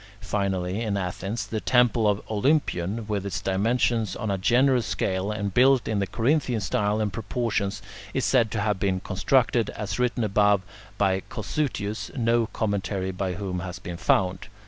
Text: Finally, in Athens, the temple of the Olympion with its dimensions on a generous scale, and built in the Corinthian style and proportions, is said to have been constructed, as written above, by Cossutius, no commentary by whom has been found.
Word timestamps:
Finally, 0.19 0.81
in 0.81 0.97
Athens, 0.97 1.45
the 1.45 1.59
temple 1.61 2.07
of 2.07 2.17
the 2.17 2.23
Olympion 2.33 3.05
with 3.07 3.23
its 3.23 3.39
dimensions 3.39 4.15
on 4.15 4.31
a 4.31 4.37
generous 4.39 4.87
scale, 4.87 5.29
and 5.31 5.53
built 5.53 5.87
in 5.87 5.99
the 5.99 6.07
Corinthian 6.07 6.59
style 6.59 6.99
and 6.99 7.13
proportions, 7.13 7.83
is 8.11 8.25
said 8.25 8.49
to 8.49 8.61
have 8.61 8.79
been 8.79 8.99
constructed, 8.99 9.69
as 9.75 9.99
written 9.99 10.23
above, 10.23 10.63
by 10.97 11.21
Cossutius, 11.29 12.09
no 12.17 12.47
commentary 12.47 13.11
by 13.11 13.33
whom 13.33 13.59
has 13.59 13.77
been 13.77 13.97
found. 13.97 14.47